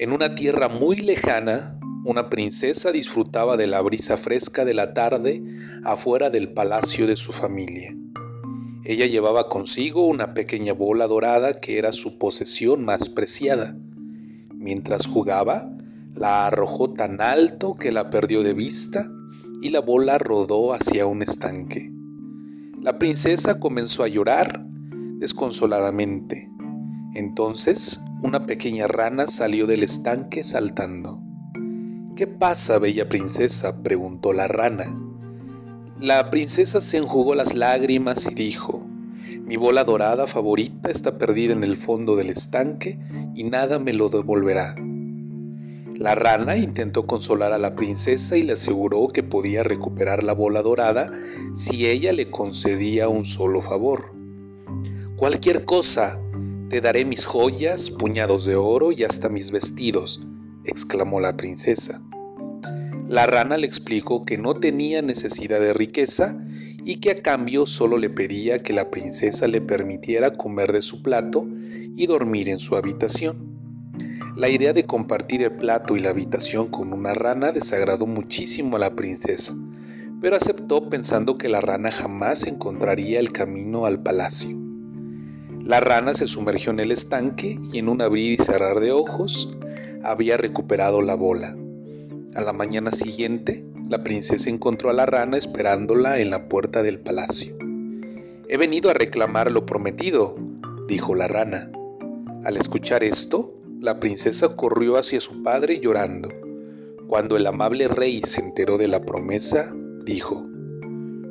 En 0.00 0.12
una 0.12 0.36
tierra 0.36 0.68
muy 0.68 0.98
lejana, 0.98 1.76
una 2.04 2.30
princesa 2.30 2.92
disfrutaba 2.92 3.56
de 3.56 3.66
la 3.66 3.80
brisa 3.80 4.16
fresca 4.16 4.64
de 4.64 4.72
la 4.72 4.94
tarde 4.94 5.42
afuera 5.82 6.30
del 6.30 6.52
palacio 6.52 7.08
de 7.08 7.16
su 7.16 7.32
familia. 7.32 7.96
Ella 8.84 9.06
llevaba 9.06 9.48
consigo 9.48 10.06
una 10.06 10.34
pequeña 10.34 10.72
bola 10.72 11.08
dorada 11.08 11.60
que 11.60 11.78
era 11.78 11.90
su 11.90 12.16
posesión 12.16 12.84
más 12.84 13.08
preciada. 13.08 13.76
Mientras 14.54 15.08
jugaba, 15.08 15.68
la 16.14 16.46
arrojó 16.46 16.92
tan 16.92 17.20
alto 17.20 17.74
que 17.74 17.90
la 17.90 18.08
perdió 18.08 18.44
de 18.44 18.54
vista 18.54 19.10
y 19.62 19.70
la 19.70 19.80
bola 19.80 20.18
rodó 20.18 20.74
hacia 20.74 21.06
un 21.06 21.24
estanque. 21.24 21.90
La 22.80 23.00
princesa 23.00 23.58
comenzó 23.58 24.04
a 24.04 24.08
llorar 24.08 24.64
desconsoladamente. 25.18 26.48
Entonces 27.16 28.00
una 28.20 28.44
pequeña 28.44 28.88
rana 28.88 29.28
salió 29.28 29.66
del 29.66 29.84
estanque 29.84 30.42
saltando. 30.42 31.22
¿Qué 32.16 32.26
pasa, 32.26 32.80
bella 32.80 33.08
princesa? 33.08 33.82
preguntó 33.82 34.32
la 34.32 34.48
rana. 34.48 34.98
La 36.00 36.28
princesa 36.30 36.80
se 36.80 36.96
enjugó 36.96 37.36
las 37.36 37.54
lágrimas 37.54 38.26
y 38.28 38.34
dijo, 38.34 38.84
mi 39.44 39.56
bola 39.56 39.84
dorada 39.84 40.26
favorita 40.26 40.90
está 40.90 41.16
perdida 41.16 41.52
en 41.52 41.62
el 41.62 41.76
fondo 41.76 42.16
del 42.16 42.30
estanque 42.30 42.98
y 43.34 43.44
nada 43.44 43.78
me 43.78 43.92
lo 43.92 44.08
devolverá. 44.08 44.74
La 45.96 46.14
rana 46.16 46.56
intentó 46.56 47.06
consolar 47.06 47.52
a 47.52 47.58
la 47.58 47.76
princesa 47.76 48.36
y 48.36 48.42
le 48.42 48.54
aseguró 48.54 49.08
que 49.08 49.22
podía 49.22 49.62
recuperar 49.62 50.24
la 50.24 50.32
bola 50.32 50.62
dorada 50.62 51.12
si 51.54 51.86
ella 51.86 52.12
le 52.12 52.30
concedía 52.30 53.08
un 53.08 53.24
solo 53.24 53.62
favor. 53.62 54.12
Cualquier 55.16 55.64
cosa, 55.64 56.20
te 56.68 56.82
daré 56.82 57.06
mis 57.06 57.24
joyas, 57.24 57.90
puñados 57.90 58.44
de 58.44 58.56
oro 58.56 58.92
y 58.92 59.02
hasta 59.04 59.30
mis 59.30 59.50
vestidos, 59.50 60.20
exclamó 60.64 61.18
la 61.18 61.36
princesa. 61.36 62.02
La 63.08 63.24
rana 63.24 63.56
le 63.56 63.66
explicó 63.66 64.26
que 64.26 64.36
no 64.36 64.54
tenía 64.54 65.00
necesidad 65.00 65.60
de 65.60 65.72
riqueza 65.72 66.36
y 66.84 66.96
que 66.96 67.10
a 67.12 67.22
cambio 67.22 67.64
solo 67.64 67.96
le 67.96 68.10
pedía 68.10 68.62
que 68.62 68.74
la 68.74 68.90
princesa 68.90 69.46
le 69.48 69.62
permitiera 69.62 70.36
comer 70.36 70.72
de 70.72 70.82
su 70.82 71.02
plato 71.02 71.46
y 71.48 72.06
dormir 72.06 72.50
en 72.50 72.58
su 72.58 72.76
habitación. 72.76 73.48
La 74.36 74.50
idea 74.50 74.74
de 74.74 74.84
compartir 74.84 75.42
el 75.42 75.52
plato 75.52 75.96
y 75.96 76.00
la 76.00 76.10
habitación 76.10 76.68
con 76.68 76.92
una 76.92 77.14
rana 77.14 77.50
desagradó 77.50 78.06
muchísimo 78.06 78.76
a 78.76 78.78
la 78.78 78.94
princesa, 78.94 79.54
pero 80.20 80.36
aceptó 80.36 80.90
pensando 80.90 81.38
que 81.38 81.48
la 81.48 81.62
rana 81.62 81.90
jamás 81.90 82.46
encontraría 82.46 83.20
el 83.20 83.32
camino 83.32 83.86
al 83.86 84.02
palacio. 84.02 84.67
La 85.68 85.80
rana 85.80 86.14
se 86.14 86.26
sumergió 86.26 86.72
en 86.72 86.80
el 86.80 86.92
estanque 86.92 87.60
y 87.74 87.78
en 87.78 87.90
un 87.90 88.00
abrir 88.00 88.40
y 88.40 88.42
cerrar 88.42 88.80
de 88.80 88.90
ojos 88.90 89.54
había 90.02 90.38
recuperado 90.38 91.02
la 91.02 91.14
bola. 91.14 91.54
A 92.34 92.40
la 92.40 92.54
mañana 92.54 92.90
siguiente, 92.90 93.66
la 93.86 94.02
princesa 94.02 94.48
encontró 94.48 94.88
a 94.88 94.94
la 94.94 95.04
rana 95.04 95.36
esperándola 95.36 96.20
en 96.20 96.30
la 96.30 96.48
puerta 96.48 96.82
del 96.82 97.00
palacio. 97.00 97.58
He 98.48 98.56
venido 98.56 98.88
a 98.88 98.94
reclamar 98.94 99.52
lo 99.52 99.66
prometido, 99.66 100.36
dijo 100.88 101.14
la 101.14 101.28
rana. 101.28 101.70
Al 102.44 102.56
escuchar 102.56 103.04
esto, 103.04 103.54
la 103.78 104.00
princesa 104.00 104.56
corrió 104.56 104.96
hacia 104.96 105.20
su 105.20 105.42
padre 105.42 105.80
llorando. 105.80 106.30
Cuando 107.08 107.36
el 107.36 107.46
amable 107.46 107.88
rey 107.88 108.22
se 108.24 108.40
enteró 108.40 108.78
de 108.78 108.88
la 108.88 109.02
promesa, 109.02 109.70
dijo, 110.02 110.46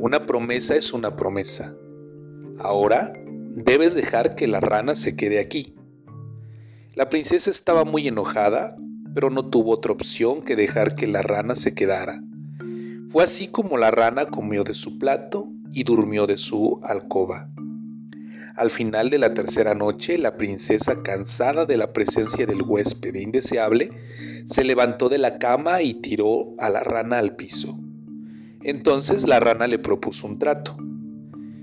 Una 0.00 0.26
promesa 0.26 0.76
es 0.76 0.92
una 0.92 1.16
promesa. 1.16 1.74
Ahora 2.58 3.14
debes 3.50 3.94
dejar 3.94 4.34
que 4.34 4.46
la 4.46 4.60
rana 4.60 4.94
se 4.94 5.16
quede 5.16 5.40
aquí. 5.40 5.74
La 6.94 7.08
princesa 7.08 7.50
estaba 7.50 7.84
muy 7.84 8.08
enojada, 8.08 8.76
pero 9.14 9.30
no 9.30 9.48
tuvo 9.50 9.72
otra 9.72 9.92
opción 9.92 10.42
que 10.42 10.56
dejar 10.56 10.94
que 10.94 11.06
la 11.06 11.22
rana 11.22 11.54
se 11.54 11.74
quedara. 11.74 12.22
Fue 13.08 13.24
así 13.24 13.48
como 13.48 13.78
la 13.78 13.90
rana 13.90 14.26
comió 14.26 14.64
de 14.64 14.74
su 14.74 14.98
plato 14.98 15.48
y 15.72 15.84
durmió 15.84 16.26
de 16.26 16.36
su 16.36 16.80
alcoba. 16.82 17.50
Al 18.56 18.70
final 18.70 19.08
de 19.08 19.18
la 19.18 19.34
tercera 19.34 19.74
noche, 19.74 20.18
la 20.18 20.36
princesa, 20.36 21.02
cansada 21.02 21.64
de 21.64 21.76
la 21.76 21.92
presencia 21.92 22.44
del 22.44 22.62
huésped 22.62 23.14
indeseable, 23.14 23.90
se 24.46 24.64
levantó 24.64 25.08
de 25.08 25.18
la 25.18 25.38
cama 25.38 25.82
y 25.82 25.94
tiró 25.94 26.54
a 26.58 26.68
la 26.68 26.80
rana 26.80 27.18
al 27.18 27.36
piso. 27.36 27.78
Entonces 28.62 29.28
la 29.28 29.38
rana 29.38 29.68
le 29.68 29.78
propuso 29.78 30.26
un 30.26 30.38
trato. 30.38 30.76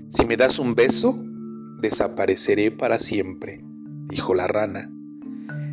Si 0.08 0.24
me 0.24 0.38
das 0.38 0.58
un 0.58 0.74
beso, 0.74 1.22
desapareceré 1.80 2.70
para 2.70 2.98
siempre, 2.98 3.64
dijo 4.08 4.34
la 4.34 4.46
rana. 4.46 4.90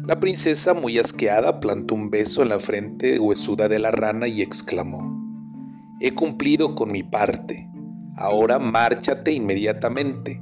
La 0.05 0.19
princesa, 0.19 0.73
muy 0.73 0.99
asqueada, 0.99 1.59
plantó 1.59 1.95
un 1.95 2.09
beso 2.09 2.41
en 2.41 2.49
la 2.49 2.59
frente 2.59 3.19
huesuda 3.19 3.69
de 3.69 3.79
la 3.79 3.91
rana 3.91 4.27
y 4.27 4.41
exclamó, 4.41 5.21
He 6.01 6.13
cumplido 6.13 6.75
con 6.75 6.91
mi 6.91 7.03
parte, 7.03 7.69
ahora 8.17 8.59
márchate 8.59 9.31
inmediatamente. 9.31 10.41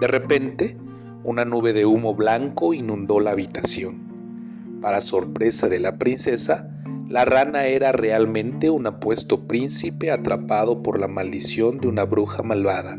De 0.00 0.06
repente, 0.08 0.76
una 1.22 1.44
nube 1.44 1.72
de 1.72 1.86
humo 1.86 2.14
blanco 2.14 2.74
inundó 2.74 3.20
la 3.20 3.30
habitación. 3.30 4.78
Para 4.82 5.00
sorpresa 5.00 5.68
de 5.68 5.78
la 5.78 5.98
princesa, 5.98 6.70
la 7.08 7.24
rana 7.24 7.66
era 7.66 7.92
realmente 7.92 8.68
un 8.68 8.86
apuesto 8.88 9.46
príncipe 9.46 10.10
atrapado 10.10 10.82
por 10.82 10.98
la 10.98 11.06
maldición 11.06 11.78
de 11.78 11.86
una 11.86 12.04
bruja 12.04 12.42
malvada. 12.42 12.98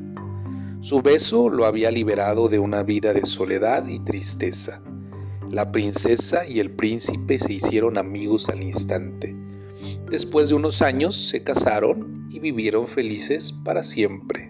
Su 0.88 1.02
beso 1.02 1.50
lo 1.50 1.66
había 1.66 1.92
liberado 1.92 2.48
de 2.48 2.60
una 2.60 2.82
vida 2.82 3.12
de 3.12 3.26
soledad 3.26 3.86
y 3.90 4.00
tristeza. 4.00 4.82
La 5.52 5.70
princesa 5.70 6.48
y 6.48 6.62
el 6.62 6.72
príncipe 6.72 7.40
se 7.40 7.52
hicieron 7.52 7.98
amigos 7.98 8.48
al 8.48 8.64
instante. 8.64 9.36
Después 10.10 10.48
de 10.48 10.56
unos 10.56 10.82
años 10.82 11.14
se 11.14 11.44
casaron 11.44 12.26
y 12.30 12.40
vivieron 12.40 12.88
felices 12.88 13.52
para 13.52 13.84
siempre. 13.84 14.50